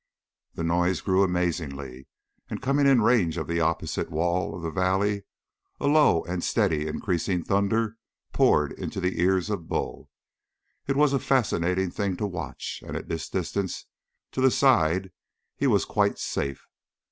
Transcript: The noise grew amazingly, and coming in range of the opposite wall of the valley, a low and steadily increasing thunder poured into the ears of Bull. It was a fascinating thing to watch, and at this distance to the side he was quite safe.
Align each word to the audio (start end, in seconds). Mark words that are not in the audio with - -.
The 0.55 0.63
noise 0.63 0.99
grew 0.99 1.21
amazingly, 1.21 2.07
and 2.49 2.59
coming 2.59 2.87
in 2.87 3.03
range 3.03 3.37
of 3.37 3.45
the 3.45 3.59
opposite 3.59 4.09
wall 4.09 4.55
of 4.55 4.63
the 4.63 4.71
valley, 4.71 5.25
a 5.79 5.85
low 5.85 6.23
and 6.23 6.43
steadily 6.43 6.87
increasing 6.87 7.43
thunder 7.43 7.97
poured 8.33 8.71
into 8.71 8.99
the 8.99 9.21
ears 9.21 9.51
of 9.51 9.67
Bull. 9.67 10.09
It 10.87 10.95
was 10.95 11.13
a 11.13 11.19
fascinating 11.19 11.91
thing 11.91 12.17
to 12.17 12.25
watch, 12.25 12.81
and 12.83 12.97
at 12.97 13.09
this 13.09 13.29
distance 13.29 13.85
to 14.31 14.41
the 14.41 14.49
side 14.49 15.11
he 15.55 15.67
was 15.67 15.85
quite 15.85 16.17
safe. 16.17 16.65